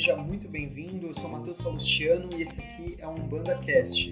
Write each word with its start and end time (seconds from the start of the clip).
Seja 0.00 0.16
muito 0.16 0.48
bem-vindo. 0.48 1.08
Eu 1.08 1.12
sou 1.12 1.28
Matheus 1.28 1.58
Salustiano 1.58 2.30
e 2.34 2.40
esse 2.40 2.62
aqui 2.62 2.96
é 2.98 3.06
o 3.06 3.10
Umbanda 3.10 3.58
Cast, 3.58 4.10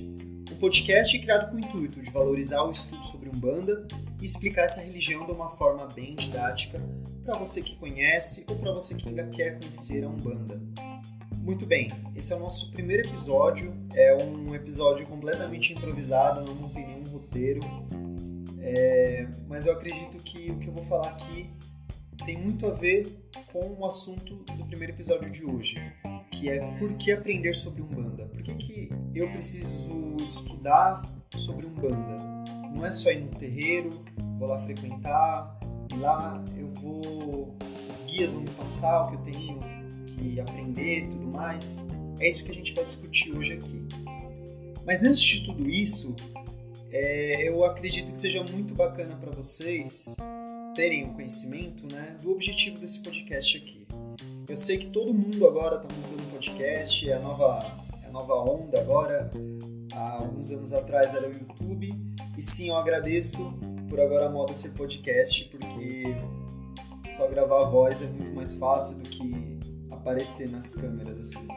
um 0.52 0.56
podcast 0.56 1.18
criado 1.18 1.50
com 1.50 1.56
o 1.56 1.58
intuito 1.58 2.02
de 2.02 2.10
valorizar 2.10 2.62
o 2.62 2.70
estudo 2.70 3.02
sobre 3.04 3.30
Umbanda 3.30 3.88
e 4.20 4.24
explicar 4.26 4.64
essa 4.64 4.82
religião 4.82 5.24
de 5.24 5.32
uma 5.32 5.48
forma 5.48 5.86
bem 5.86 6.14
didática 6.14 6.78
para 7.24 7.38
você 7.38 7.62
que 7.62 7.74
conhece 7.76 8.44
ou 8.50 8.56
para 8.56 8.70
você 8.70 8.96
que 8.96 9.08
ainda 9.08 9.26
quer 9.28 9.58
conhecer 9.58 10.04
a 10.04 10.08
Umbanda. 10.08 10.60
Muito 11.38 11.64
bem, 11.64 11.88
esse 12.14 12.34
é 12.34 12.36
o 12.36 12.38
nosso 12.38 12.70
primeiro 12.70 13.08
episódio. 13.08 13.72
É 13.94 14.14
um 14.22 14.54
episódio 14.54 15.06
completamente 15.06 15.72
improvisado, 15.72 16.44
não 16.44 16.54
montei 16.54 16.84
nenhum 16.84 17.04
roteiro. 17.04 17.60
É, 18.60 19.26
mas 19.48 19.64
eu 19.64 19.72
acredito 19.72 20.18
que 20.18 20.50
o 20.50 20.58
que 20.58 20.68
eu 20.68 20.72
vou 20.74 20.82
falar 20.82 21.08
aqui 21.08 21.48
tem 22.28 22.36
muito 22.36 22.66
a 22.66 22.70
ver 22.70 23.06
com 23.50 23.74
o 23.78 23.86
assunto 23.86 24.34
do 24.34 24.66
primeiro 24.66 24.92
episódio 24.92 25.30
de 25.30 25.46
hoje, 25.46 25.76
que 26.30 26.50
é 26.50 26.60
por 26.76 26.92
que 26.98 27.10
aprender 27.10 27.54
sobre 27.54 27.80
Umbanda? 27.80 28.26
Por 28.26 28.42
que, 28.42 28.54
que 28.54 28.90
eu 29.14 29.30
preciso 29.30 30.14
estudar 30.28 31.00
sobre 31.38 31.64
Umbanda? 31.64 32.22
Não 32.74 32.84
é 32.84 32.90
só 32.90 33.10
ir 33.10 33.20
no 33.20 33.30
terreiro, 33.30 33.88
vou 34.38 34.46
lá 34.46 34.58
frequentar, 34.58 35.58
e 35.90 35.96
lá 35.96 36.44
eu 36.54 36.68
vou. 36.68 37.56
Os 37.90 38.02
guias 38.02 38.30
vão 38.30 38.42
me 38.42 38.50
passar 38.50 39.04
o 39.04 39.08
que 39.08 39.14
eu 39.14 39.32
tenho 39.32 39.60
que 40.06 40.38
aprender 40.38 41.04
e 41.04 41.08
tudo 41.08 41.28
mais. 41.28 41.82
É 42.20 42.28
isso 42.28 42.44
que 42.44 42.50
a 42.50 42.54
gente 42.54 42.74
vai 42.74 42.84
discutir 42.84 43.34
hoje 43.34 43.54
aqui. 43.54 43.88
Mas 44.84 45.02
antes 45.02 45.22
de 45.22 45.46
tudo 45.46 45.66
isso, 45.66 46.14
é, 46.90 47.48
eu 47.48 47.64
acredito 47.64 48.12
que 48.12 48.18
seja 48.18 48.44
muito 48.44 48.74
bacana 48.74 49.16
para 49.16 49.30
vocês 49.30 50.14
terem 50.78 51.02
o 51.02 51.08
um 51.08 51.14
conhecimento 51.14 51.92
né, 51.92 52.16
do 52.22 52.30
objetivo 52.30 52.78
desse 52.78 53.02
podcast 53.02 53.56
aqui. 53.56 53.84
Eu 54.48 54.56
sei 54.56 54.78
que 54.78 54.86
todo 54.86 55.12
mundo 55.12 55.44
agora 55.44 55.74
está 55.74 55.88
montando 55.92 56.30
podcast, 56.30 57.10
é 57.10 57.14
a 57.14 57.18
nova, 57.18 57.84
é 58.00 58.06
a 58.06 58.10
nova 58.12 58.34
onda 58.34 58.80
agora. 58.80 59.28
Há 59.92 60.18
alguns 60.20 60.52
anos 60.52 60.72
atrás 60.72 61.12
era 61.12 61.28
o 61.28 61.32
YouTube. 61.32 61.92
E 62.36 62.42
sim, 62.44 62.68
eu 62.68 62.76
agradeço 62.76 63.58
por 63.90 63.98
agora 63.98 64.26
a 64.26 64.30
moda 64.30 64.54
ser 64.54 64.68
podcast, 64.68 65.46
porque 65.46 66.14
só 67.08 67.26
gravar 67.26 67.62
a 67.62 67.68
voz 67.68 68.00
é 68.00 68.06
muito 68.06 68.32
mais 68.32 68.54
fácil 68.54 68.98
do 68.98 69.08
que 69.08 69.58
aparecer 69.90 70.48
nas 70.48 70.76
câmeras. 70.76 71.18
Assim. 71.18 71.48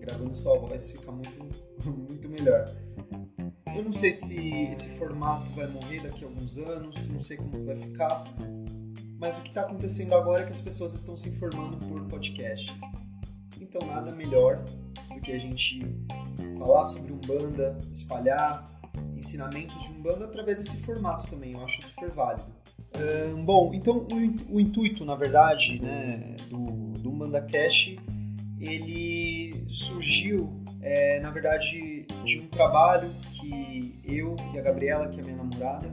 Gravando 0.00 0.34
só 0.36 0.56
a 0.56 0.58
voz 0.58 0.90
fica 0.90 1.12
muito, 1.12 1.46
muito 1.84 2.28
melhor. 2.28 2.68
Eu 3.74 3.84
não 3.84 3.92
sei 3.92 4.10
se 4.10 4.64
esse 4.64 4.96
formato 4.96 5.50
vai 5.52 5.66
morrer 5.68 6.00
daqui 6.02 6.24
a 6.24 6.26
alguns 6.26 6.58
anos, 6.58 7.08
não 7.08 7.20
sei 7.20 7.36
como 7.36 7.64
vai 7.64 7.76
ficar, 7.76 8.24
mas 9.18 9.36
o 9.36 9.42
que 9.42 9.48
está 9.50 9.62
acontecendo 9.62 10.14
agora 10.14 10.42
é 10.42 10.46
que 10.46 10.52
as 10.52 10.60
pessoas 10.60 10.94
estão 10.94 11.16
se 11.16 11.28
informando 11.28 11.76
por 11.76 12.02
podcast. 12.08 12.72
Então 13.60 13.86
nada 13.86 14.10
melhor 14.10 14.64
do 15.14 15.20
que 15.20 15.30
a 15.32 15.38
gente 15.38 15.80
falar 16.58 16.86
sobre 16.86 17.12
Umbanda, 17.12 17.78
espalhar 17.92 18.64
ensinamentos 19.16 19.82
de 19.82 19.90
Umbanda 19.92 20.24
através 20.24 20.58
desse 20.58 20.78
formato 20.78 21.28
também, 21.28 21.52
eu 21.52 21.64
acho 21.64 21.82
super 21.82 22.10
válido. 22.10 22.60
Bom, 23.44 23.72
então 23.72 24.06
o, 24.10 24.56
o, 24.56 24.60
intuito, 24.60 25.04
na 25.04 25.14
verdade, 25.14 25.80
né, 25.80 26.36
do, 26.48 26.92
do 26.98 27.10
Umbanda 27.10 27.40
Cash, 27.40 27.96
ele 28.60 29.64
surgiu, 29.68 30.62
é, 30.80 31.18
na 31.20 31.30
verdade, 31.30 32.06
de 32.24 32.38
um 32.38 32.46
trabalho 32.46 33.10
que 33.30 33.98
eu 34.04 34.36
e 34.54 34.58
a 34.58 34.62
Gabriela, 34.62 35.08
que 35.08 35.18
é 35.18 35.22
minha 35.22 35.36
namorada, 35.36 35.90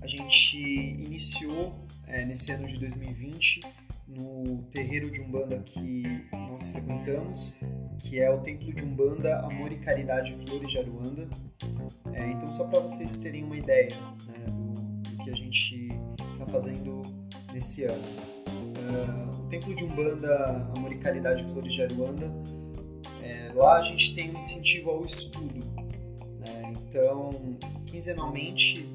a 0.00 0.06
gente 0.06 0.58
iniciou 0.58 1.74
é, 2.06 2.24
nesse 2.24 2.52
ano 2.52 2.66
de 2.66 2.78
2020 2.78 3.60
no 4.06 4.62
terreiro 4.64 5.10
de 5.10 5.20
Umbanda 5.20 5.58
que 5.60 6.26
nós 6.32 6.66
frequentamos, 6.66 7.58
que 8.00 8.20
é 8.20 8.30
o 8.30 8.38
Templo 8.38 8.72
de 8.72 8.84
Umbanda 8.84 9.38
Amor 9.40 9.72
e 9.72 9.76
Caridade 9.76 10.34
Flores 10.34 10.70
de 10.70 10.78
Aruanda. 10.78 11.28
É, 12.12 12.30
então, 12.30 12.50
só 12.52 12.68
para 12.68 12.80
vocês 12.80 13.16
terem 13.18 13.44
uma 13.44 13.56
ideia 13.56 13.96
né, 14.26 14.44
do, 14.46 14.72
do, 15.10 15.24
que 15.24 15.30
a 15.30 15.34
gente 15.34 15.88
está 16.32 16.46
fazendo 16.46 17.02
nesse 17.52 17.84
ano. 17.84 18.04
Uh, 18.46 19.31
Templo 19.52 19.74
de 19.74 19.84
Umbanda 19.84 20.66
Amor 20.74 20.90
e 20.92 20.96
Caridade 20.96 21.44
Flores 21.44 21.74
de 21.74 21.82
Aruanda, 21.82 22.32
é, 23.22 23.52
lá 23.54 23.76
a 23.76 23.82
gente 23.82 24.14
tem 24.14 24.34
um 24.34 24.38
incentivo 24.38 24.88
ao 24.88 25.04
estudo. 25.04 25.60
Né? 26.40 26.72
Então, 26.72 27.58
quinzenalmente, 27.84 28.88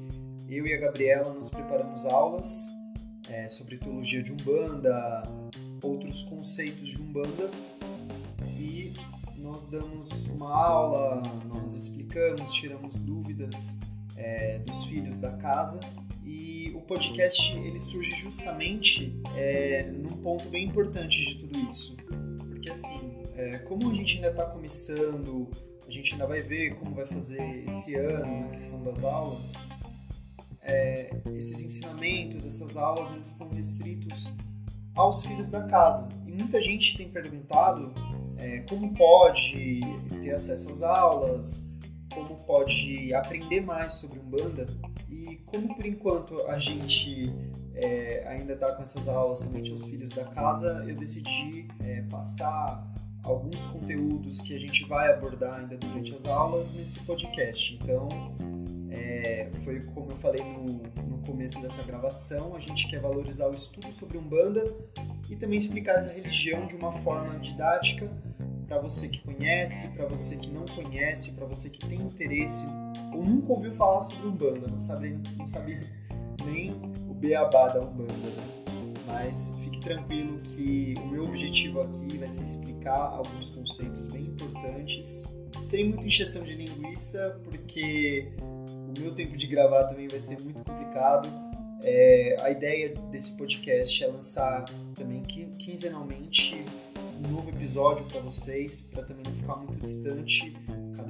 eu 0.48 0.66
e 0.66 0.74
a 0.74 0.76
Gabriela 0.80 1.32
nós 1.32 1.48
preparamos 1.48 2.04
aulas 2.04 2.66
é, 3.30 3.48
sobre 3.48 3.78
teologia 3.78 4.20
de 4.20 4.32
Umbanda, 4.32 5.22
outros 5.80 6.22
conceitos 6.22 6.88
de 6.88 7.00
Umbanda 7.00 7.52
e 8.58 8.94
nós 9.36 9.68
damos 9.68 10.26
uma 10.26 10.52
aula, 10.52 11.22
nós 11.54 11.72
explicamos, 11.72 12.52
tiramos 12.52 12.98
dúvidas 12.98 13.78
é, 14.16 14.58
dos 14.58 14.82
filhos 14.86 15.20
da 15.20 15.30
casa 15.36 15.78
o 16.78 16.80
podcast 16.82 17.52
ele 17.52 17.80
surge 17.80 18.12
justamente 18.16 19.20
é, 19.36 19.82
num 19.90 20.16
ponto 20.22 20.48
bem 20.48 20.66
importante 20.66 21.24
de 21.24 21.34
tudo 21.34 21.58
isso, 21.68 21.96
porque 22.48 22.70
assim, 22.70 23.00
é, 23.34 23.58
como 23.58 23.90
a 23.90 23.94
gente 23.94 24.16
ainda 24.16 24.30
está 24.30 24.46
começando, 24.46 25.50
a 25.86 25.90
gente 25.90 26.12
ainda 26.12 26.26
vai 26.26 26.40
ver 26.40 26.76
como 26.76 26.94
vai 26.94 27.04
fazer 27.04 27.64
esse 27.64 27.96
ano 27.96 28.42
na 28.42 28.48
questão 28.48 28.82
das 28.82 29.02
aulas, 29.02 29.54
é, 30.62 31.10
esses 31.34 31.60
ensinamentos, 31.62 32.46
essas 32.46 32.76
aulas, 32.76 33.10
eles 33.10 33.26
são 33.26 33.48
restritos 33.48 34.30
aos 34.94 35.24
filhos 35.24 35.48
da 35.48 35.62
casa. 35.64 36.08
E 36.26 36.30
muita 36.30 36.60
gente 36.60 36.96
tem 36.96 37.08
perguntado 37.08 37.92
é, 38.36 38.60
como 38.68 38.94
pode 38.94 39.80
ter 40.20 40.30
acesso 40.30 40.70
às 40.70 40.82
aulas, 40.82 41.66
como 42.12 42.36
pode 42.44 43.12
aprender 43.14 43.62
mais 43.62 43.94
sobre 43.94 44.18
Umbanda. 44.18 44.66
E 45.10 45.36
como 45.46 45.74
por 45.74 45.86
enquanto 45.86 46.40
a 46.46 46.58
gente 46.58 47.32
é, 47.74 48.24
ainda 48.28 48.52
está 48.52 48.72
com 48.72 48.82
essas 48.82 49.08
aulas 49.08 49.38
somente 49.40 49.70
aos 49.70 49.84
filhos 49.84 50.12
da 50.12 50.24
casa, 50.24 50.84
eu 50.86 50.94
decidi 50.94 51.66
é, 51.80 52.02
passar 52.02 52.86
alguns 53.22 53.66
conteúdos 53.66 54.40
que 54.40 54.54
a 54.54 54.60
gente 54.60 54.84
vai 54.84 55.12
abordar 55.12 55.60
ainda 55.60 55.76
durante 55.76 56.14
as 56.14 56.24
aulas 56.24 56.72
nesse 56.72 57.00
podcast. 57.00 57.78
Então, 57.80 58.08
é, 58.90 59.50
foi 59.64 59.80
como 59.80 60.10
eu 60.10 60.16
falei 60.16 60.42
no, 60.42 60.82
no 61.06 61.18
começo 61.24 61.60
dessa 61.60 61.82
gravação, 61.82 62.54
a 62.54 62.60
gente 62.60 62.88
quer 62.88 63.00
valorizar 63.00 63.48
o 63.48 63.54
estudo 63.54 63.92
sobre 63.92 64.18
Umbanda 64.18 64.64
e 65.28 65.36
também 65.36 65.58
explicar 65.58 65.96
essa 65.96 66.12
religião 66.12 66.66
de 66.66 66.74
uma 66.74 66.92
forma 66.92 67.38
didática 67.38 68.10
para 68.66 68.78
você 68.78 69.08
que 69.08 69.20
conhece, 69.20 69.88
para 69.88 70.06
você 70.06 70.36
que 70.36 70.50
não 70.50 70.66
conhece, 70.66 71.32
para 71.32 71.46
você 71.46 71.70
que 71.70 71.86
tem 71.86 72.00
interesse 72.00 72.66
ou 73.18 73.24
nunca 73.24 73.52
ouviu 73.52 73.72
falar 73.72 74.02
sobre 74.02 74.28
Umbanda, 74.28 74.68
não 74.68 74.78
sabe, 74.78 75.18
não 75.36 75.46
sabe 75.46 75.80
nem 76.44 76.70
o 77.10 77.14
beabá 77.14 77.68
da 77.68 77.80
Umbanda, 77.80 78.12
né? 78.12 78.64
Mas 79.06 79.52
fique 79.64 79.80
tranquilo 79.80 80.38
que 80.38 80.94
o 81.02 81.06
meu 81.08 81.24
objetivo 81.24 81.80
aqui 81.80 82.16
vai 82.16 82.28
ser 82.28 82.44
explicar 82.44 83.16
alguns 83.16 83.48
conceitos 83.48 84.06
bem 84.06 84.26
importantes, 84.26 85.24
sem 85.58 85.88
muita 85.88 86.06
encheção 86.06 86.44
de 86.44 86.54
linguiça, 86.54 87.40
porque 87.44 88.30
o 88.40 89.00
meu 89.00 89.12
tempo 89.14 89.36
de 89.36 89.46
gravar 89.48 89.84
também 89.84 90.06
vai 90.06 90.20
ser 90.20 90.38
muito 90.40 90.62
complicado. 90.62 91.28
É, 91.82 92.36
a 92.40 92.50
ideia 92.50 92.94
desse 93.10 93.32
podcast 93.32 94.04
é 94.04 94.06
lançar 94.06 94.64
também 94.94 95.22
quinzenalmente 95.22 96.64
um 97.24 97.32
novo 97.32 97.50
episódio 97.50 98.04
para 98.04 98.20
vocês, 98.20 98.82
para 98.92 99.02
também 99.02 99.24
não 99.24 99.32
ficar 99.32 99.56
muito 99.56 99.78
distante 99.78 100.54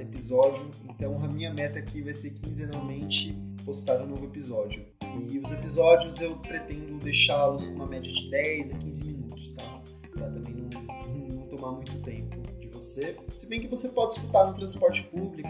episódio. 0.09 0.69
Então 0.89 1.23
a 1.23 1.27
minha 1.27 1.53
meta 1.53 1.79
aqui 1.79 2.01
vai 2.01 2.13
ser 2.13 2.31
quinzenalmente 2.31 3.37
postar 3.63 4.01
um 4.01 4.07
novo 4.07 4.25
episódio. 4.25 4.85
E 5.31 5.39
os 5.39 5.51
episódios 5.51 6.19
eu 6.19 6.35
pretendo 6.37 6.97
deixá-los 6.99 7.65
com 7.65 7.73
uma 7.73 7.87
média 7.87 8.11
de 8.11 8.29
10 8.29 8.71
a 8.71 8.77
15 8.77 9.03
minutos, 9.05 9.51
tá? 9.53 9.81
Para 10.11 10.29
também 10.29 10.53
não, 10.53 11.37
não 11.37 11.47
tomar 11.47 11.71
muito 11.71 11.97
tempo 12.01 12.37
de 12.59 12.67
você. 12.67 13.15
Se 13.35 13.47
bem 13.47 13.59
que 13.59 13.67
você 13.67 13.89
pode 13.89 14.11
escutar 14.11 14.45
no 14.45 14.53
transporte 14.53 15.03
público 15.03 15.49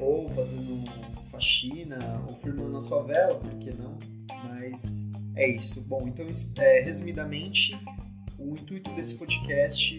ou 0.00 0.28
fazendo 0.30 0.84
faxina 1.30 2.24
ou 2.28 2.36
firmando 2.36 2.76
a 2.76 2.80
sua 2.80 3.02
vela, 3.02 3.34
por 3.36 3.54
que 3.56 3.70
não? 3.72 3.96
Mas 4.44 5.10
é 5.34 5.48
isso. 5.48 5.82
Bom, 5.82 6.06
então, 6.06 6.26
é, 6.58 6.80
resumidamente, 6.80 7.78
o 8.38 8.52
intuito 8.52 8.90
desse 8.92 9.14
podcast 9.14 9.98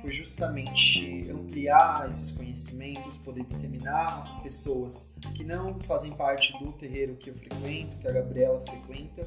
foi 0.00 0.10
justamente 0.10 1.30
ampliar 1.30 2.06
esses 2.06 2.30
conhecimentos, 2.30 3.16
poder 3.16 3.44
disseminar 3.44 4.42
pessoas 4.42 5.14
que 5.34 5.44
não 5.44 5.78
fazem 5.80 6.12
parte 6.12 6.52
do 6.58 6.72
terreiro 6.72 7.16
que 7.16 7.30
eu 7.30 7.34
frequento, 7.34 7.96
que 7.98 8.08
a 8.08 8.12
Gabriela 8.12 8.60
frequenta, 8.60 9.26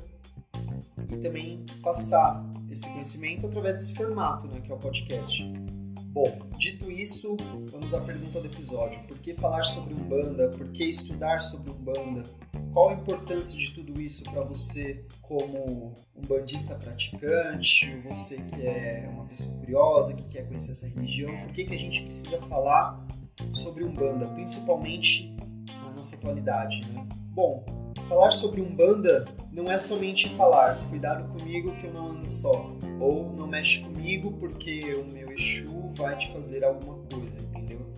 e 1.10 1.18
também 1.18 1.66
passar 1.82 2.44
esse 2.70 2.88
conhecimento 2.88 3.46
através 3.46 3.76
desse 3.76 3.94
formato, 3.96 4.48
né, 4.48 4.62
que 4.62 4.72
é 4.72 4.76
o 4.76 4.78
podcast. 4.78 5.44
Bom, 6.14 6.40
dito 6.58 6.92
isso, 6.92 7.38
vamos 7.72 7.94
à 7.94 8.02
pergunta 8.02 8.40
do 8.40 8.46
episódio. 8.46 9.02
Por 9.08 9.18
que 9.20 9.34
falar 9.34 9.64
sobre 9.64 9.94
Umbanda? 9.94 10.50
Por 10.50 10.68
que 10.70 10.84
estudar 10.84 11.40
sobre 11.40 11.72
Umbanda? 11.72 12.24
Qual 12.72 12.90
a 12.90 12.94
importância 12.94 13.58
de 13.58 13.72
tudo 13.72 14.02
isso 14.02 14.24
para 14.24 14.42
você 14.42 15.06
como 15.22 15.94
um 16.16 16.22
bandista 16.28 16.76
praticante, 16.76 17.98
você 18.00 18.38
que 18.38 18.66
é 18.66 19.10
uma 19.12 19.26
pessoa 19.26 19.54
curiosa, 19.58 20.14
que 20.14 20.28
quer 20.28 20.48
conhecer 20.48 20.72
essa 20.72 20.88
religião, 20.88 21.36
por 21.44 21.54
que, 21.54 21.66
que 21.66 21.76
a 21.76 21.80
gente 21.80 22.02
precisa 22.04 22.40
falar 22.42 23.06
sobre 23.54 23.84
Umbanda, 23.84 24.28
principalmente 24.28 25.36
na 25.84 25.92
nossa 25.92 26.16
atualidade, 26.16 26.82
né? 26.92 27.06
Bom, 27.34 27.66
falar 28.08 28.32
sobre 28.32 28.62
Umbanda 28.62 29.26
não 29.52 29.70
é 29.70 29.78
somente 29.78 30.30
falar, 30.36 30.78
cuidado 30.90 31.28
comigo 31.38 31.76
que 31.76 31.88
eu 31.88 31.94
não 31.94 32.12
ando 32.12 32.30
só, 32.30 32.72
ou 33.00 33.34
não 33.34 33.48
mexe 33.48 33.80
comigo 33.80 34.34
porque 34.34 34.96
o 34.96 35.12
meu 35.12 35.32
Exu 35.32 35.90
vai 35.96 36.18
te 36.18 36.32
fazer 36.32 36.64
alguma 36.64 36.98
coisa, 37.12 37.40
entendeu? 37.40 37.92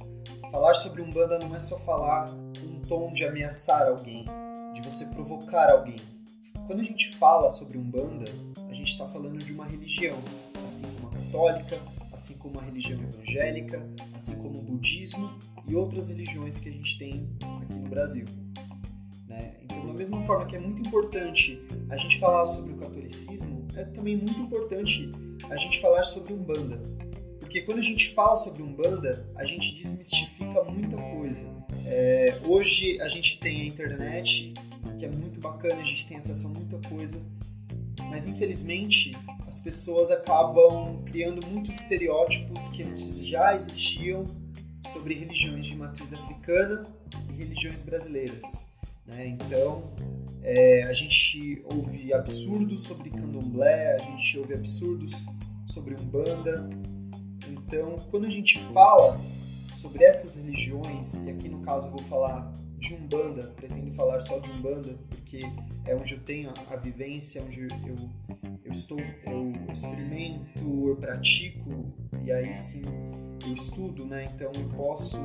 Falar 0.51 0.73
sobre 0.75 1.01
Umbanda 1.01 1.39
não 1.39 1.53
é 1.55 1.59
só 1.59 1.77
falar 1.79 2.29
um 2.31 2.81
tom 2.87 3.11
de 3.11 3.25
ameaçar 3.25 3.87
alguém, 3.87 4.25
você 4.83 5.05
provocar 5.07 5.71
alguém. 5.71 5.95
Quando 6.67 6.81
a 6.81 6.83
gente 6.83 7.15
fala 7.15 7.49
sobre 7.49 7.77
Umbanda, 7.77 8.31
a 8.69 8.73
gente 8.73 8.89
está 8.89 9.07
falando 9.07 9.37
de 9.37 9.53
uma 9.53 9.65
religião, 9.65 10.17
assim 10.63 10.85
como 10.95 11.07
a 11.07 11.11
católica, 11.11 11.79
assim 12.11 12.37
como 12.37 12.59
a 12.59 12.63
religião 12.63 12.99
evangélica, 13.01 13.85
assim 14.13 14.37
como 14.41 14.59
o 14.59 14.61
budismo 14.61 15.37
e 15.67 15.75
outras 15.75 16.09
religiões 16.09 16.59
que 16.59 16.69
a 16.69 16.71
gente 16.71 16.97
tem 16.97 17.29
aqui 17.61 17.75
no 17.75 17.89
Brasil. 17.89 18.25
Né? 19.27 19.55
Então, 19.63 19.87
da 19.87 19.93
mesma 19.93 20.21
forma 20.21 20.45
que 20.45 20.55
é 20.55 20.59
muito 20.59 20.81
importante 20.81 21.61
a 21.89 21.97
gente 21.97 22.19
falar 22.19 22.45
sobre 22.45 22.73
o 22.73 22.77
catolicismo, 22.77 23.67
é 23.75 23.83
também 23.85 24.15
muito 24.15 24.39
importante 24.39 25.09
a 25.49 25.57
gente 25.57 25.81
falar 25.81 26.03
sobre 26.03 26.33
Umbanda. 26.33 26.81
Porque 27.39 27.61
quando 27.61 27.79
a 27.79 27.83
gente 27.83 28.13
fala 28.13 28.37
sobre 28.37 28.63
Umbanda, 28.63 29.29
a 29.35 29.45
gente 29.45 29.73
desmistifica 29.75 30.63
muita 30.63 30.97
coisa. 30.97 31.45
É, 31.85 32.39
hoje 32.45 32.99
a 33.01 33.09
gente 33.09 33.39
tem 33.39 33.61
a 33.61 33.65
internet, 33.65 34.53
que 35.03 35.07
é 35.07 35.09
muito 35.09 35.41
bacana, 35.41 35.81
a 35.81 35.83
gente 35.83 36.05
tem 36.05 36.15
acesso 36.15 36.47
a 36.47 36.49
muita 36.49 36.77
coisa, 36.87 37.21
mas 38.09 38.25
infelizmente 38.25 39.11
as 39.45 39.57
pessoas 39.57 40.09
acabam 40.09 41.03
criando 41.03 41.45
muitos 41.45 41.75
estereótipos 41.75 42.69
que 42.69 42.83
antes 42.83 43.25
já 43.27 43.53
existiam 43.53 44.25
sobre 44.93 45.13
religiões 45.13 45.65
de 45.65 45.75
matriz 45.75 46.13
africana 46.13 46.87
e 47.29 47.33
religiões 47.33 47.81
brasileiras. 47.81 48.69
Né? 49.05 49.27
Então, 49.27 49.91
é, 50.41 50.83
a 50.83 50.93
gente 50.93 51.61
ouve 51.65 52.13
absurdos 52.13 52.83
sobre 52.83 53.09
candomblé, 53.09 53.95
a 53.95 53.97
gente 53.97 54.39
ouve 54.39 54.53
absurdos 54.53 55.25
sobre 55.65 55.95
umbanda. 55.95 56.69
Então, 57.49 57.97
quando 58.09 58.25
a 58.25 58.29
gente 58.29 58.57
fala 58.71 59.19
sobre 59.75 60.05
essas 60.05 60.35
religiões, 60.35 61.25
e 61.25 61.31
aqui 61.31 61.49
no 61.49 61.59
caso 61.59 61.87
eu 61.87 61.91
vou 61.91 62.03
falar 62.03 62.53
de 62.83 62.93
Umbanda, 62.95 63.43
pretendo 63.55 63.91
falar 63.93 64.19
só 64.19 64.39
de 64.39 64.51
Umbanda, 64.51 64.93
porque 65.09 65.39
é 65.85 65.95
onde 65.95 66.15
eu 66.15 66.19
tenho 66.19 66.49
a, 66.49 66.73
a 66.73 66.75
vivência, 66.75 67.41
onde 67.41 67.61
eu, 67.61 67.67
eu 68.65 68.71
estou, 68.71 68.99
eu 68.99 69.53
experimento, 69.71 70.89
eu 70.89 70.95
pratico, 70.97 71.85
e 72.25 72.31
aí 72.31 72.53
sim 72.53 72.83
eu 73.45 73.53
estudo, 73.53 74.05
né? 74.05 74.29
Então 74.33 74.51
eu 74.53 74.67
posso 74.75 75.17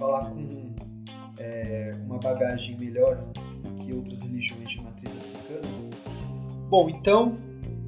falar 0.00 0.30
com 0.30 0.74
é, 1.38 1.94
uma 2.04 2.18
bagagem 2.18 2.76
melhor 2.76 3.24
que 3.78 3.92
outras 3.92 4.22
religiões 4.22 4.70
de 4.70 4.82
matriz 4.82 5.14
africana. 5.16 5.68
Bom, 6.68 6.90
então 6.90 7.36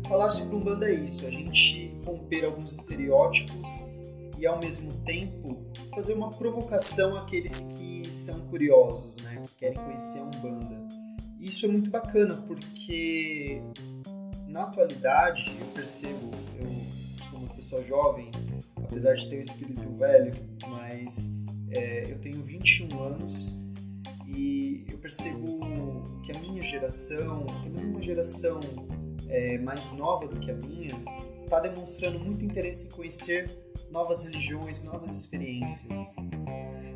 falar 0.07 0.31
sobre 0.31 0.55
Umbanda 0.55 0.89
é 0.89 0.95
isso, 0.95 1.27
a 1.27 1.31
gente 1.31 1.93
romper 2.07 2.45
alguns 2.45 2.79
estereótipos 2.79 3.98
e 4.39 4.47
ao 4.47 4.59
mesmo 4.59 4.93
tempo 5.05 5.67
fazer 5.95 6.15
uma 6.15 6.31
provocação 6.31 7.17
àqueles 7.17 7.65
que 7.65 8.11
são 8.13 8.41
curiosos, 8.43 9.17
né, 9.19 9.43
que 9.45 9.57
querem 9.57 9.79
conhecer 9.79 10.21
a 10.21 10.25
Umbanda. 10.25 10.79
Isso 11.41 11.67
é 11.67 11.69
muito 11.69 11.91
bacana 11.91 12.35
porque 12.47 13.61
na 14.47 14.63
atualidade 14.65 15.57
eu 15.61 15.67
percebo, 15.69 16.31
eu 16.57 17.25
sou 17.29 17.39
uma 17.41 17.49
pessoa 17.55 17.83
jovem, 17.85 18.31
apesar 18.77 19.15
de 19.15 19.29
ter 19.29 19.37
um 19.37 19.41
espírito 19.41 19.89
velho, 19.97 20.33
mas 20.67 21.31
é, 21.71 22.11
eu 22.11 22.19
tenho 22.19 22.43
21 22.43 23.03
anos 23.03 23.59
e 24.27 24.85
eu 24.89 24.99
percebo 24.99 25.61
que 26.23 26.33
a 26.33 26.39
minha 26.41 26.63
geração, 26.63 27.47
até 27.59 27.69
mesmo 27.71 27.91
uma 27.91 28.03
geração 28.03 28.61
é, 29.29 29.59
mais 29.59 29.93
nova 29.93 30.27
do 30.27 30.39
que 30.39 30.51
a 30.51 30.55
minha, 30.55 30.95
está 31.45 31.61
demonstrando 31.61 32.19
muito 32.19 32.45
interesse 32.45 32.87
em 32.87 32.91
conhecer 32.91 33.51
novas 33.91 34.23
religiões, 34.23 34.83
novas 34.83 35.11
experiências. 35.13 36.15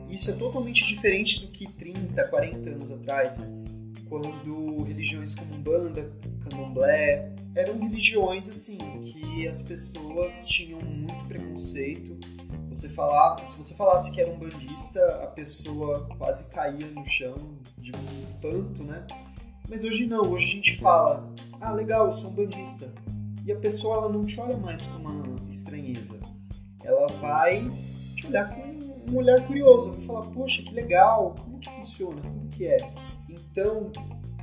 Isso 0.08 0.30
é 0.30 0.34
totalmente 0.34 0.84
diferente 0.84 1.40
do 1.40 1.48
que 1.48 1.66
30, 1.66 2.28
40 2.28 2.70
anos 2.70 2.90
atrás, 2.90 3.54
quando 4.08 4.82
religiões 4.82 5.34
como 5.34 5.54
Umbanda, 5.54 6.12
Candomblé, 6.40 7.34
eram 7.54 7.78
religiões 7.78 8.48
assim 8.48 8.78
que 9.00 9.48
as 9.48 9.62
pessoas 9.62 10.46
tinham 10.46 10.80
muito 10.80 11.24
preconceito. 11.24 12.18
Você 12.68 12.88
falar, 12.88 13.44
se 13.44 13.56
você 13.56 13.74
falasse 13.74 14.12
que 14.12 14.20
era 14.20 14.30
um 14.30 14.38
bandista, 14.38 15.04
a 15.22 15.26
pessoa 15.28 16.06
quase 16.18 16.44
caía 16.44 16.86
no 16.88 17.04
chão 17.06 17.58
de 17.78 17.92
um 17.92 18.18
espanto, 18.18 18.82
né? 18.82 19.06
Mas 19.68 19.84
hoje 19.84 20.06
não, 20.06 20.30
hoje 20.30 20.44
a 20.44 20.48
gente 20.48 20.76
fala: 20.78 21.32
"Ah, 21.60 21.72
legal, 21.72 22.06
eu 22.06 22.12
sou 22.12 22.30
um 22.30 22.34
bandista". 22.34 22.92
E 23.46 23.52
a 23.52 23.56
pessoa 23.56 23.96
ela 23.96 24.08
não 24.08 24.24
te 24.24 24.38
olha 24.38 24.56
mais 24.56 24.86
com 24.86 24.98
uma 24.98 25.36
estranheza 25.48 26.18
ela 26.84 27.06
vai 27.20 27.70
te 28.17 28.26
olhar 28.26 28.49
com 28.55 28.73
um 29.11 29.17
olhar 29.17 29.44
curioso, 29.46 29.93
vai 29.93 30.00
falar, 30.02 30.23
poxa, 30.31 30.62
que 30.62 30.73
legal, 30.73 31.34
como 31.43 31.58
que 31.58 31.70
funciona, 31.70 32.20
como 32.20 32.49
que 32.49 32.67
é. 32.67 32.79
Então, 33.29 33.90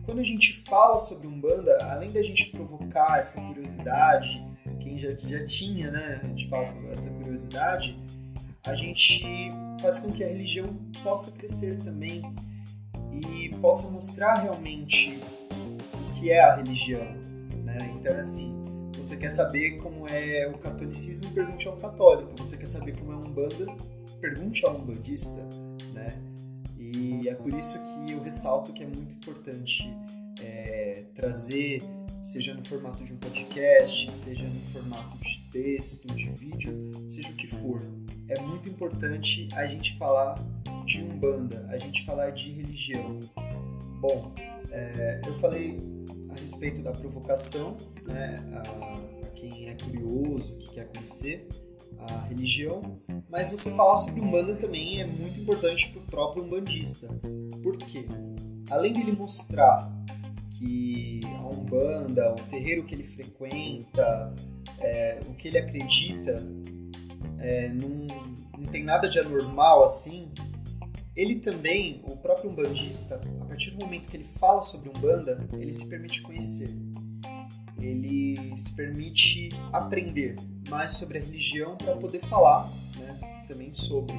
quando 0.05 0.19
a 0.19 0.23
gente 0.23 0.53
fala 0.63 0.99
sobre 0.99 1.27
Umbanda, 1.27 1.77
além 1.91 2.11
da 2.11 2.21
gente 2.21 2.45
provocar 2.45 3.19
essa 3.19 3.39
curiosidade, 3.39 4.43
quem 4.79 4.97
já, 4.97 5.11
já 5.15 5.45
tinha, 5.45 5.91
né, 5.91 6.19
de 6.35 6.47
fato, 6.47 6.75
essa 6.91 7.09
curiosidade, 7.09 7.97
a 8.65 8.75
gente 8.75 9.23
faz 9.81 9.99
com 9.99 10.11
que 10.11 10.23
a 10.23 10.27
religião 10.27 10.67
possa 11.03 11.31
crescer 11.31 11.77
também 11.77 12.21
e 13.11 13.49
possa 13.61 13.89
mostrar 13.89 14.35
realmente 14.35 15.19
o 16.07 16.19
que 16.19 16.31
é 16.31 16.41
a 16.41 16.55
religião, 16.55 17.05
né? 17.63 17.93
Então, 17.95 18.15
assim, 18.15 18.58
você 19.03 19.15
quer 19.15 19.29
saber 19.29 19.77
como 19.77 20.07
é 20.07 20.47
o 20.47 20.57
catolicismo, 20.57 21.31
pergunte 21.31 21.67
ao 21.67 21.77
católico. 21.77 22.35
Você 22.37 22.57
quer 22.57 22.67
saber 22.67 22.97
como 22.97 23.13
é 23.13 23.15
a 23.15 23.17
Umbanda, 23.17 23.65
pergunte 24.19 24.65
ao 24.65 24.75
umbandista, 24.75 25.41
né? 25.93 26.21
E 26.77 27.29
é 27.29 27.35
por 27.35 27.53
isso 27.53 27.79
que 27.79 28.11
eu 28.11 28.19
ressalto 28.19 28.73
que 28.73 28.83
é 28.83 28.85
muito 28.85 29.15
importante 29.15 29.89
é, 30.41 31.05
trazer, 31.13 31.81
seja 32.21 32.53
no 32.53 32.63
formato 32.65 33.03
de 33.03 33.13
um 33.13 33.17
podcast, 33.17 34.11
seja 34.11 34.43
no 34.43 34.61
formato 34.73 35.17
de 35.19 35.47
texto, 35.51 36.13
de 36.13 36.29
vídeo, 36.29 36.91
seja 37.09 37.29
o 37.29 37.35
que 37.35 37.47
for. 37.47 37.81
É 38.27 38.39
muito 38.41 38.67
importante 38.67 39.47
a 39.53 39.65
gente 39.65 39.97
falar 39.97 40.35
de 40.85 41.01
Umbanda, 41.01 41.65
a 41.69 41.77
gente 41.77 42.05
falar 42.05 42.31
de 42.31 42.51
religião. 42.51 43.19
Bom, 44.01 44.33
é, 44.71 45.21
eu 45.25 45.39
falei 45.39 45.98
a 46.29 46.35
respeito 46.35 46.81
da 46.81 46.91
provocação, 46.91 47.77
né, 48.07 48.43
a, 48.53 48.59
a, 48.61 49.29
quem 49.31 49.69
é 49.69 49.75
curioso, 49.75 50.57
que 50.57 50.71
quer 50.71 50.87
conhecer 50.87 51.47
a 51.97 52.21
religião, 52.21 52.99
mas 53.29 53.49
você 53.49 53.71
falar 53.75 53.97
sobre 53.97 54.21
Umbanda 54.21 54.55
também 54.55 55.01
é 55.01 55.05
muito 55.05 55.39
importante 55.39 55.89
para 55.89 56.01
o 56.01 56.05
próprio 56.05 56.43
umbandista. 56.43 57.07
Por 57.61 57.77
quê? 57.77 58.05
Além 58.69 58.93
dele 58.93 59.11
mostrar 59.11 59.91
que 60.51 61.21
a 61.25 61.47
Umbanda, 61.47 62.31
o 62.31 62.35
terreiro 62.49 62.83
que 62.83 62.95
ele 62.95 63.03
frequenta, 63.03 64.33
é, 64.79 65.19
o 65.27 65.33
que 65.33 65.47
ele 65.47 65.57
acredita, 65.57 66.45
é, 67.39 67.69
não, 67.69 68.07
não 68.57 68.65
tem 68.71 68.83
nada 68.83 69.09
de 69.09 69.19
anormal 69.19 69.83
assim, 69.83 70.31
ele 71.19 71.35
também, 71.35 72.01
o 72.03 72.15
próprio 72.17 72.49
umbandista, 72.49 73.21
a 73.41 73.45
partir 73.45 73.71
do 73.71 73.83
momento 73.83 74.09
que 74.09 74.17
ele 74.17 74.23
fala 74.23 74.61
sobre 74.61 74.89
Umbanda, 74.89 75.47
ele 75.53 75.71
se 75.71 75.87
permite 75.87 76.21
conhecer 76.21 76.73
ele 77.81 78.55
se 78.57 78.75
permite 78.75 79.49
aprender 79.71 80.35
mais 80.69 80.93
sobre 80.93 81.17
a 81.17 81.21
religião 81.21 81.77
para 81.77 81.95
poder 81.95 82.19
falar 82.21 82.71
né, 82.97 83.43
também 83.47 83.73
sobre, 83.73 84.15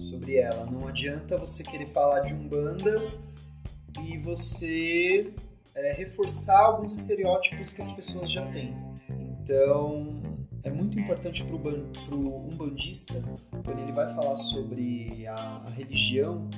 sobre 0.00 0.36
ela. 0.36 0.66
Não 0.66 0.86
adianta 0.86 1.36
você 1.36 1.62
querer 1.62 1.86
falar 1.86 2.20
de 2.20 2.34
Umbanda 2.34 3.02
e 4.04 4.16
você 4.18 5.32
é, 5.74 5.92
reforçar 5.92 6.60
alguns 6.60 6.98
estereótipos 6.98 7.72
que 7.72 7.80
as 7.80 7.90
pessoas 7.90 8.30
já 8.30 8.44
têm. 8.46 8.74
Então, 9.42 10.17
é 10.62 10.70
muito 10.70 10.98
importante 10.98 11.44
para 11.44 12.14
o 12.14 12.48
umbandista, 12.48 13.14
quando 13.64 13.80
ele 13.80 13.92
vai 13.92 14.12
falar 14.14 14.36
sobre 14.36 15.26
a, 15.26 15.62
a 15.66 15.70
religião, 15.70 16.48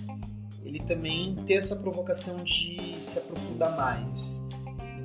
ele 0.64 0.78
também 0.78 1.36
ter 1.46 1.54
essa 1.54 1.76
provocação 1.76 2.42
de 2.44 2.98
se 3.02 3.18
aprofundar 3.18 3.76
mais 3.76 4.44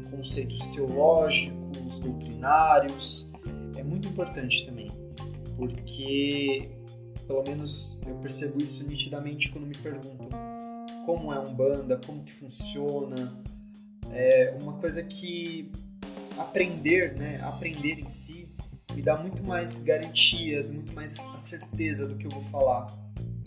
conceitos 0.10 0.68
teológicos, 0.68 2.00
doutrinários, 2.00 3.32
é 3.76 3.84
muito 3.84 4.08
importante 4.08 4.66
também, 4.66 4.90
porque 5.56 6.70
pelo 7.28 7.44
menos 7.44 8.00
eu 8.06 8.16
percebo 8.16 8.62
isso 8.62 8.88
nitidamente 8.88 9.50
quando 9.50 9.66
me 9.66 9.76
perguntam 9.76 10.30
como 11.06 11.32
é 11.32 11.40
um 11.40 11.54
banda, 11.54 12.00
como 12.06 12.24
que 12.24 12.32
funciona. 12.32 13.40
É 14.12 14.58
uma 14.62 14.74
coisa 14.74 15.04
que 15.04 15.72
aprender, 16.38 17.16
né, 17.16 17.40
aprender 17.44 18.00
em 18.00 18.10
si, 18.10 18.45
me 18.96 19.02
dá 19.02 19.18
muito 19.18 19.44
mais 19.44 19.82
garantias, 19.82 20.70
muito 20.70 20.94
mais 20.94 21.20
a 21.20 21.38
certeza 21.38 22.08
do 22.08 22.16
que 22.16 22.26
eu 22.26 22.32
vou 22.32 22.42
falar. 22.44 22.88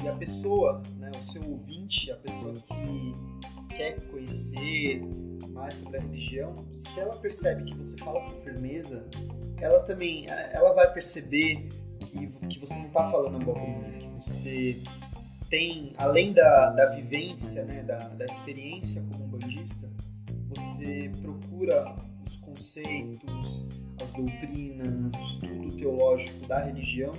E 0.02 0.06
a 0.06 0.12
pessoa, 0.12 0.82
né, 0.98 1.10
o 1.18 1.22
seu 1.22 1.42
ouvinte, 1.42 2.10
a 2.10 2.16
pessoa 2.16 2.52
que 2.54 3.74
quer 3.74 4.00
conhecer 4.08 5.00
mais 5.50 5.76
sobre 5.76 5.98
a 5.98 6.00
religião, 6.00 6.54
se 6.76 7.00
ela 7.00 7.16
percebe 7.16 7.64
que 7.64 7.74
você 7.74 7.96
fala 7.96 8.20
com 8.20 8.36
firmeza, 8.42 9.08
ela 9.60 9.80
também, 9.80 10.26
ela 10.52 10.72
vai 10.72 10.92
perceber 10.92 11.68
que, 11.98 12.26
que 12.48 12.58
você 12.60 12.78
não 12.78 12.86
está 12.86 13.10
falando 13.10 13.36
abobrinha, 13.36 13.98
que 13.98 14.08
você 14.08 14.78
tem, 15.48 15.92
além 15.96 16.32
da, 16.32 16.70
da 16.70 16.86
vivência, 16.94 17.64
né, 17.64 17.82
da, 17.82 18.08
da 18.08 18.24
experiência 18.24 19.02
como 19.10 19.24
um 19.24 19.28
bandista, 19.28 19.88
você 20.48 21.10
procura 21.22 21.96
os 22.24 22.36
conceitos, 22.36 23.66
as 24.02 24.12
doutrinas, 24.12 25.12
o 25.14 25.22
estudo 25.22 25.76
teológico 25.76 26.46
da 26.46 26.58
religião 26.60 27.12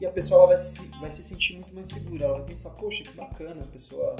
e 0.00 0.06
a 0.06 0.10
pessoa 0.10 0.38
ela 0.38 0.46
vai, 0.48 0.56
se, 0.56 0.80
vai 1.00 1.10
se 1.10 1.22
sentir 1.22 1.54
muito 1.54 1.74
mais 1.74 1.88
segura. 1.88 2.24
Ela 2.24 2.38
vai 2.38 2.46
pensar, 2.46 2.70
poxa, 2.70 3.02
que 3.02 3.16
bacana, 3.16 3.62
a 3.62 3.66
pessoa 3.66 4.14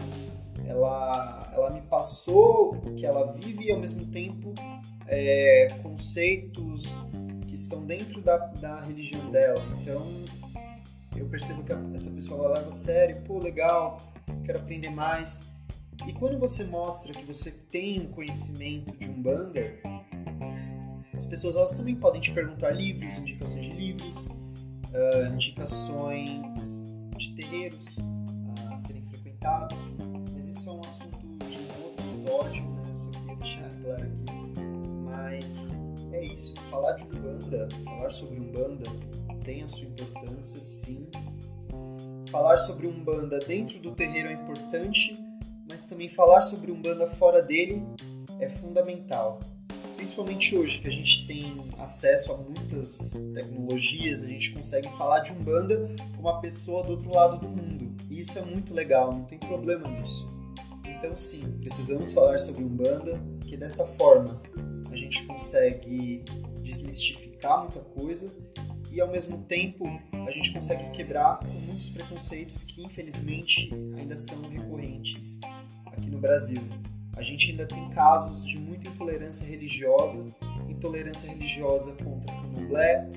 ela, 0.67 1.51
ela 1.55 1.71
me 1.71 1.83
passou 1.83 2.75
o 2.75 2.95
que 2.97 3.07
ela 3.07 3.33
vive 3.33 3.67
e 3.67 3.71
ao 3.71 3.79
mesmo 3.79 4.05
tempo 4.07 4.53
é, 5.07 5.69
conceitos 5.83 7.01
que 7.47 7.55
estão 7.55 7.85
dentro 7.85 8.21
da, 8.21 8.37
da 8.37 8.81
religião 8.81 9.31
dela. 9.31 9.65
Então 9.81 10.05
eu 11.17 11.27
percebo 11.27 11.63
que 11.63 11.73
essa 11.95 12.11
pessoa 12.11 12.45
ela 12.45 12.55
leva 12.59 12.69
a 12.69 12.73
sério, 12.73 13.23
pô, 13.23 13.39
legal, 13.39 14.01
quero 14.45 14.59
aprender 14.59 14.91
mais. 14.91 15.47
E 16.07 16.13
quando 16.13 16.39
você 16.39 16.65
mostra 16.65 17.13
que 17.13 17.25
você 17.25 17.51
tem 17.51 18.07
conhecimento 18.09 18.97
de 18.97 19.09
Umbanda, 19.09 19.75
as 21.19 21.25
pessoas 21.25 21.57
elas 21.57 21.75
também 21.75 21.97
podem 21.97 22.21
te 22.21 22.31
perguntar 22.31 22.71
livros, 22.71 23.19
indicações 23.19 23.65
de 23.65 23.73
livros, 23.73 24.27
uh, 24.29 25.35
indicações 25.35 26.87
de 27.17 27.35
terreiros 27.35 27.99
a 28.71 28.77
serem 28.77 29.03
frequentados. 29.03 29.93
Mas 30.33 30.47
isso 30.47 30.71
é 30.71 30.73
um 30.73 30.81
assunto 30.81 31.19
de 31.19 31.59
um 31.59 31.85
outro 31.85 32.05
episódio, 32.05 32.63
né? 32.63 32.83
Eu 32.89 32.97
só 32.97 33.11
queria 33.11 33.37
deixar 33.37 33.71
claro 33.83 34.05
aqui. 34.05 34.25
Mas 35.05 35.77
é 36.13 36.25
isso, 36.25 36.55
falar 36.71 36.93
de 36.93 37.05
Umbanda, 37.05 37.69
falar 37.85 38.11
sobre 38.11 38.39
Umbanda 38.39 38.85
tem 39.45 39.65
a 39.65 39.69
sua 39.69 39.89
importância, 39.89 40.61
sim. 40.61 41.09
Falar 42.31 42.59
sobre 42.59 42.87
Umbanda 42.87 43.41
dentro 43.41 43.81
do 43.81 43.91
terreiro 43.93 44.29
é 44.29 44.35
importante, 44.35 45.19
mas 45.69 45.85
também 45.85 46.09
falar 46.09 46.43
sobre 46.43 46.71
Umbanda 46.71 47.09
fora 47.09 47.43
dele 47.43 47.83
é 48.39 48.49
fundamental 48.49 49.41
principalmente 49.99 50.57
hoje 50.57 50.79
que 50.79 50.87
a 50.87 50.93
gente 50.93 51.27
tem 51.27 51.53
acesso 51.77 52.33
a 52.33 52.37
muitas 52.37 53.21
tecnologias, 53.35 54.23
a 54.23 54.29
gente 54.29 54.53
consegue 54.53 54.89
falar 54.91 55.19
de 55.19 55.33
Umbanda 55.33 55.91
com 56.15 56.21
uma 56.21 56.41
pessoa 56.41 56.85
do 56.85 56.93
outro 56.93 57.13
lado 57.13 57.37
do 57.37 57.49
mundo. 57.49 57.97
E 58.09 58.21
isso 58.21 58.39
é 58.39 58.43
muito 58.43 58.73
legal, 58.73 59.13
não 59.13 59.25
tem 59.25 59.41
problema 59.41 59.89
nisso. 59.89 60.33
Então 60.87 61.17
sim, 61.17 61.43
precisamos 61.61 62.13
falar 62.13 62.39
sobre 62.39 62.63
Umbanda, 62.63 63.21
que 63.45 63.57
dessa 63.57 63.85
forma 63.85 64.41
a 64.89 64.97
gente 64.97 65.25
consegue 65.25 66.25
desmistificar 66.63 67.63
muita 67.63 67.81
coisa 67.81 68.33
e 68.93 69.01
ao 69.01 69.09
mesmo 69.09 69.39
tempo 69.43 69.85
a 70.13 70.31
gente 70.31 70.53
consegue 70.53 70.91
quebrar 70.91 71.41
com 71.41 71.53
muitos 71.67 71.91
preconceitos 71.91 72.63
que 72.63 72.85
infelizmente 72.85 73.69
ainda 73.97 74.15
são 74.15 74.43
recorrentes 74.49 75.41
aqui 75.87 76.09
no 76.09 76.19
Brasil 76.19 76.63
a 77.19 77.23
gente 77.23 77.51
ainda 77.51 77.67
tem 77.67 77.91
casos 77.91 78.47
de 78.47 78.57
muita 78.57 78.89
intolerância 78.89 79.45
religiosa, 79.45 80.25
intolerância 80.69 81.29
religiosa 81.29 81.93
contra 81.97 82.33
candomblé, 82.33 83.11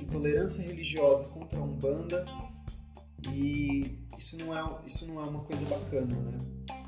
intolerância 0.00 0.62
religiosa 0.62 1.24
contra 1.24 1.60
umbanda, 1.60 2.24
e 3.32 3.98
isso 4.16 4.38
não 4.38 4.56
é, 4.56 4.78
isso 4.86 5.08
não 5.08 5.20
é 5.20 5.24
uma 5.24 5.40
coisa 5.40 5.64
bacana, 5.64 6.14
né? 6.14 6.38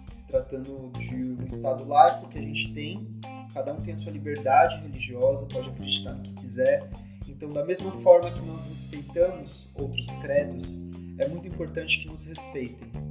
Se 0.06 0.26
tratando 0.28 0.92
de 0.96 1.14
um 1.14 1.44
estado 1.44 1.86
laico 1.86 2.28
que 2.28 2.38
a 2.38 2.42
gente 2.42 2.72
tem, 2.72 3.20
cada 3.52 3.72
um 3.72 3.80
tem 3.80 3.94
a 3.94 3.96
sua 3.96 4.12
liberdade 4.12 4.80
religiosa, 4.80 5.46
pode 5.46 5.68
acreditar 5.68 6.14
no 6.14 6.22
que 6.22 6.34
quiser. 6.34 6.88
Então, 7.28 7.48
da 7.48 7.64
mesma 7.64 7.90
forma 7.90 8.30
que 8.30 8.42
nós 8.42 8.64
respeitamos 8.64 9.70
outros 9.74 10.14
credos, 10.16 10.80
é 11.18 11.26
muito 11.26 11.48
importante 11.48 11.98
que 11.98 12.08
nos 12.08 12.24
respeitem. 12.24 13.09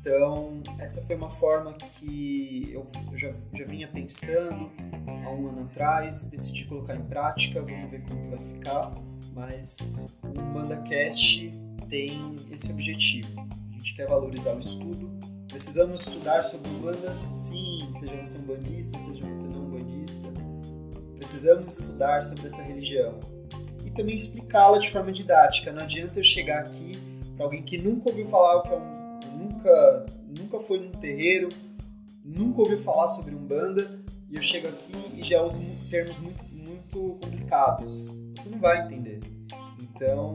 Então, 0.00 0.62
essa 0.78 1.02
foi 1.02 1.14
uma 1.14 1.28
forma 1.28 1.74
que 1.74 2.70
eu 2.72 2.86
já, 3.18 3.34
já 3.52 3.64
vinha 3.66 3.86
pensando 3.86 4.70
há 5.06 5.30
um 5.30 5.48
ano 5.48 5.64
atrás, 5.64 6.24
decidi 6.24 6.64
colocar 6.64 6.96
em 6.96 7.04
prática, 7.04 7.60
vamos 7.60 7.90
ver 7.90 8.02
como 8.04 8.22
que 8.22 8.36
vai 8.36 8.46
ficar, 8.46 8.92
mas 9.34 10.06
o 10.24 10.40
MandaCast 10.40 11.52
tem 11.90 12.34
esse 12.50 12.72
objetivo. 12.72 13.28
A 13.40 13.72
gente 13.74 13.94
quer 13.94 14.08
valorizar 14.08 14.54
o 14.54 14.58
estudo. 14.58 15.10
Precisamos 15.48 16.08
estudar 16.08 16.44
sobre 16.44 16.70
o 16.70 16.78
Banda? 16.78 17.14
Sim, 17.30 17.90
seja 17.92 18.24
você 18.24 18.38
um 18.38 18.42
bandista, 18.42 18.98
seja 18.98 19.26
você 19.26 19.46
não 19.48 19.66
um 19.66 19.70
bandista. 19.70 20.28
Precisamos 21.16 21.78
estudar 21.78 22.22
sobre 22.22 22.46
essa 22.46 22.62
religião 22.62 23.20
e 23.84 23.90
também 23.90 24.14
explicá-la 24.14 24.78
de 24.78 24.90
forma 24.90 25.12
didática. 25.12 25.70
Não 25.72 25.82
adianta 25.82 26.20
eu 26.20 26.24
chegar 26.24 26.60
aqui 26.60 26.98
para 27.36 27.44
alguém 27.44 27.62
que 27.62 27.76
nunca 27.76 28.08
ouviu 28.08 28.26
falar 28.26 28.56
o 28.56 28.62
que 28.62 28.70
é 28.70 28.76
um 28.76 28.99
nunca, 29.60 30.06
nunca 30.26 30.60
foi 30.60 30.80
num 30.80 30.90
terreiro, 30.92 31.48
nunca 32.24 32.60
ouviu 32.62 32.78
falar 32.78 33.08
sobre 33.08 33.34
Umbanda, 33.34 34.00
e 34.30 34.36
eu 34.36 34.42
chego 34.42 34.68
aqui 34.68 34.92
e 35.14 35.22
já 35.22 35.42
uso 35.42 35.60
termos 35.90 36.18
muito, 36.18 36.44
muito 36.52 37.18
complicados. 37.20 38.10
Você 38.36 38.48
não 38.48 38.58
vai 38.58 38.84
entender. 38.84 39.20
Então, 39.80 40.34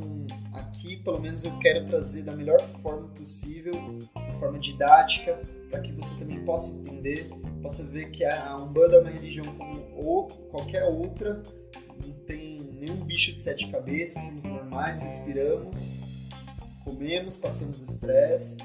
aqui, 0.54 0.98
pelo 0.98 1.20
menos, 1.20 1.44
eu 1.44 1.58
quero 1.60 1.86
trazer 1.86 2.24
da 2.24 2.34
melhor 2.34 2.62
forma 2.62 3.08
possível, 3.10 3.74
de 3.74 4.38
forma 4.38 4.60
didática, 4.60 5.40
para 5.70 5.80
que 5.80 5.92
você 5.92 6.16
também 6.18 6.44
possa 6.44 6.72
entender, 6.72 7.30
possa 7.62 7.84
ver 7.84 8.12
que 8.12 8.24
a 8.24 8.56
Umbanda 8.58 8.98
é 8.98 9.00
uma 9.00 9.10
religião 9.10 9.46
como 9.58 9.86
ou 9.96 10.28
qualquer 10.28 10.84
outra, 10.84 11.42
não 12.06 12.14
tem 12.26 12.60
nenhum 12.80 12.98
bicho 12.98 13.34
de 13.34 13.40
sete 13.40 13.68
cabeças, 13.68 14.24
somos 14.24 14.44
normais, 14.44 15.02
respiramos, 15.02 16.00
comemos, 16.84 17.36
passamos 17.36 17.82
estresse 17.82 18.58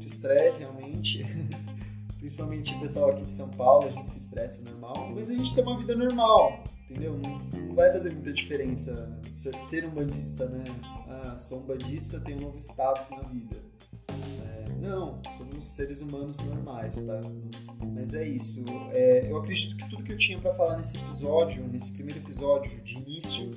muito 0.00 0.06
estresse, 0.06 0.60
realmente. 0.60 1.24
Principalmente 2.18 2.74
o 2.74 2.80
pessoal 2.80 3.10
aqui 3.10 3.24
de 3.24 3.32
São 3.32 3.48
Paulo, 3.48 3.86
a 3.86 3.90
gente 3.90 4.10
se 4.10 4.18
estressa 4.18 4.60
normal, 4.62 5.10
mas 5.14 5.30
a 5.30 5.34
gente 5.34 5.54
tem 5.54 5.64
uma 5.64 5.78
vida 5.78 5.96
normal, 5.96 6.64
entendeu? 6.84 7.16
Não, 7.16 7.38
não 7.38 7.74
vai 7.74 7.90
fazer 7.90 8.12
muita 8.12 8.30
diferença 8.30 9.18
ser 9.30 9.86
um 9.86 9.90
bandista, 9.90 10.46
né? 10.46 10.64
Ah, 11.08 11.38
sou 11.38 11.60
um 11.60 11.62
bandista, 11.62 12.20
tenho 12.20 12.38
um 12.38 12.42
novo 12.42 12.58
status 12.58 13.08
na 13.08 13.22
vida. 13.22 13.56
É, 14.08 14.68
não, 14.82 15.18
somos 15.38 15.64
seres 15.64 16.02
humanos 16.02 16.36
normais, 16.40 17.02
tá? 17.02 17.20
Mas 17.94 18.12
é 18.12 18.28
isso. 18.28 18.64
É, 18.92 19.30
eu 19.30 19.38
acredito 19.38 19.76
que 19.76 19.88
tudo 19.88 20.02
que 20.02 20.12
eu 20.12 20.18
tinha 20.18 20.38
para 20.38 20.52
falar 20.52 20.76
nesse 20.76 20.98
episódio, 20.98 21.66
nesse 21.68 21.92
primeiro 21.92 22.20
episódio 22.20 22.82
de 22.82 22.98
início, 22.98 23.50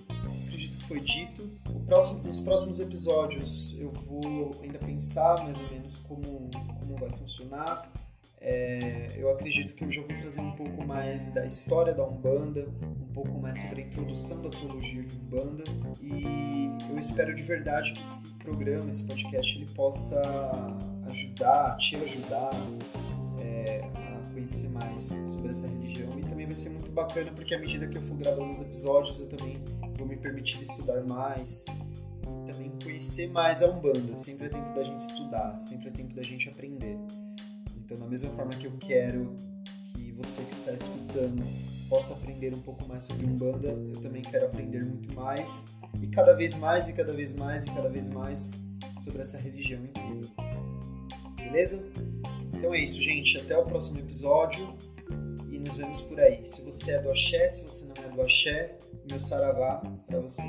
acredito 0.54 0.78
que 0.78 0.86
foi 0.86 1.00
dito. 1.00 1.50
Próximo, 1.86 2.24
nos 2.24 2.40
próximos 2.40 2.80
episódios 2.80 3.76
eu 3.80 3.90
vou 3.90 4.52
ainda 4.62 4.78
pensar 4.78 5.44
mais 5.44 5.58
ou 5.58 5.68
menos 5.70 5.98
como, 5.98 6.50
como 6.80 6.96
vai 6.98 7.10
funcionar. 7.12 7.92
É, 8.40 9.16
eu 9.18 9.32
acredito 9.32 9.74
que 9.74 9.86
eu 9.86 9.92
já 9.92 10.02
vou 10.02 10.18
trazer 10.18 10.42
um 10.42 10.52
pouco 10.52 10.86
mais 10.86 11.32
da 11.32 11.46
história 11.46 11.94
da 11.94 12.06
Umbanda, 12.06 12.68
um 13.02 13.14
pouco 13.14 13.40
mais 13.40 13.58
sobre 13.58 13.82
a 13.82 13.86
introdução 13.86 14.42
da 14.42 14.50
teologia 14.50 15.02
de 15.02 15.16
Umbanda 15.16 15.64
e 16.02 16.70
eu 16.90 17.00
espero 17.00 17.34
de 17.34 17.42
verdade 17.42 17.94
que 17.94 18.02
esse 18.02 18.28
programa, 18.34 18.90
esse 18.90 19.06
podcast, 19.06 19.58
ele 19.58 19.66
possa 19.68 20.22
ajudar, 21.08 21.78
te 21.78 21.96
ajudar 21.96 22.52
é, 23.40 23.80
a 23.96 24.30
conhecer 24.34 24.70
mais 24.72 25.06
sobre 25.06 25.50
essa 25.50 25.66
religião 25.66 26.20
e 26.20 26.24
também 26.24 26.46
vai 26.46 26.56
ser 26.56 26.70
muito 26.72 26.92
bacana 26.92 27.32
porque 27.32 27.56
à 27.56 27.60
medida 27.60 27.88
que 27.88 27.98
eu 27.98 28.02
for 28.02 28.18
gravando 28.18 28.52
os 28.52 28.60
episódios 28.60 29.22
eu 29.22 29.30
também 29.30 29.64
me 30.06 30.18
permitir 30.18 30.62
estudar 30.62 31.04
mais 31.04 31.66
e 32.24 32.52
também 32.52 32.72
conhecer 32.84 33.30
mais 33.30 33.62
a 33.62 33.68
Umbanda. 33.70 34.16
Sempre 34.16 34.48
é 34.48 34.50
tempo 34.50 34.74
da 34.74 34.84
gente 34.84 35.00
estudar, 35.00 35.60
sempre 35.60 35.88
é 35.90 35.92
tempo 35.92 36.14
da 36.14 36.24
gente 36.24 36.50
aprender. 36.50 36.98
Então, 37.78 37.98
da 37.98 38.06
mesma 38.08 38.30
forma 38.32 38.52
que 38.56 38.68
eu 38.68 38.74
quero 38.80 39.36
que 39.94 40.12
você 40.14 40.44
que 40.44 40.54
está 40.54 40.72
escutando 40.72 41.44
possa 41.90 42.14
aprender 42.14 42.54
um 42.54 42.60
pouco 42.60 42.88
mais 42.88 43.04
sobre 43.04 43.26
Umbanda, 43.26 43.68
eu 43.68 44.02
também 44.02 44.22
quero 44.22 44.46
aprender 44.46 44.84
muito 44.84 45.14
mais 45.14 45.66
e 46.02 46.08
cada 46.08 46.34
vez 46.34 46.56
mais 46.56 46.88
e 46.88 46.94
cada 46.94 47.14
vez 47.14 47.34
mais 47.34 47.66
e 47.66 47.72
cada 47.72 47.90
vez 47.90 48.08
mais 48.08 48.60
sobre 49.00 49.22
essa 49.22 49.38
religião 49.38 49.84
incrível. 49.84 50.30
Beleza? 51.36 51.84
Então 52.54 52.74
é 52.74 52.80
isso, 52.80 53.02
gente. 53.02 53.38
Até 53.38 53.58
o 53.58 53.66
próximo 53.66 54.00
episódio 54.00 54.76
e 55.52 55.60
nos 55.60 55.76
vemos 55.76 56.02
por 56.02 56.20
aí. 56.20 56.42
Se 56.46 56.64
você 56.64 56.94
é 56.94 57.02
do 57.02 57.12
axé, 57.12 57.48
se 57.50 57.64
você 57.64 57.86
não 57.86 58.04
é 58.04 58.10
do 58.10 58.22
axé, 58.22 58.78
meu 59.10 59.20
saravá 59.20 59.82
para 60.08 60.20
você. 60.20 60.44